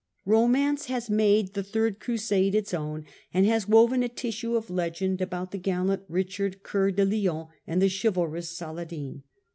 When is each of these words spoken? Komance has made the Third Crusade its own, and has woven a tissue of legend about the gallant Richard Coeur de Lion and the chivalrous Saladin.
Komance 0.25 0.85
has 0.85 1.11
made 1.11 1.53
the 1.53 1.61
Third 1.61 1.99
Crusade 1.99 2.55
its 2.55 2.73
own, 2.73 3.05
and 3.31 3.45
has 3.45 3.67
woven 3.67 4.01
a 4.01 4.09
tissue 4.09 4.55
of 4.55 4.71
legend 4.71 5.21
about 5.21 5.51
the 5.51 5.59
gallant 5.59 6.01
Richard 6.09 6.63
Coeur 6.63 6.89
de 6.89 7.05
Lion 7.05 7.49
and 7.67 7.83
the 7.83 7.87
chivalrous 8.01 8.49
Saladin. 8.49 9.21